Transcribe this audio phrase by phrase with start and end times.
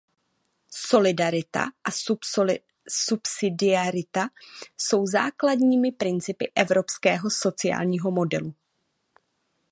[0.87, 1.89] Solidarita a
[2.89, 4.29] subsidiarita
[4.77, 8.55] jsou základními principy evropského sociálního modelu.